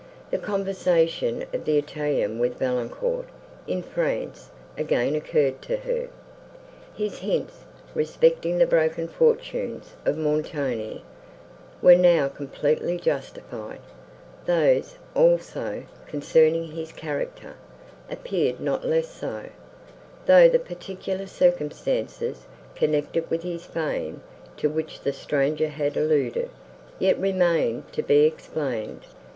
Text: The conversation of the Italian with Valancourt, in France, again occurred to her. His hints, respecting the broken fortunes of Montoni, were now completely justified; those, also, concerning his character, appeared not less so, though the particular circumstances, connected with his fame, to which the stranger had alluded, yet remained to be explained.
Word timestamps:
The 0.31 0.39
conversation 0.39 1.43
of 1.53 1.65
the 1.65 1.77
Italian 1.77 2.39
with 2.39 2.57
Valancourt, 2.57 3.27
in 3.67 3.83
France, 3.83 4.49
again 4.75 5.13
occurred 5.13 5.61
to 5.61 5.77
her. 5.77 6.09
His 6.95 7.19
hints, 7.19 7.65
respecting 7.93 8.57
the 8.57 8.65
broken 8.65 9.07
fortunes 9.07 9.93
of 10.03 10.17
Montoni, 10.17 11.03
were 11.83 11.95
now 11.95 12.27
completely 12.29 12.97
justified; 12.97 13.77
those, 14.47 14.97
also, 15.13 15.83
concerning 16.07 16.71
his 16.71 16.91
character, 16.91 17.53
appeared 18.09 18.59
not 18.59 18.83
less 18.83 19.07
so, 19.07 19.49
though 20.25 20.49
the 20.49 20.57
particular 20.57 21.27
circumstances, 21.27 22.47
connected 22.73 23.29
with 23.29 23.43
his 23.43 23.65
fame, 23.65 24.23
to 24.57 24.67
which 24.67 25.01
the 25.01 25.13
stranger 25.13 25.67
had 25.67 25.95
alluded, 25.95 26.49
yet 26.97 27.19
remained 27.19 27.93
to 27.93 28.01
be 28.01 28.25
explained. 28.25 29.01